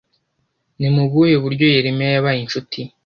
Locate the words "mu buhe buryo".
0.95-1.65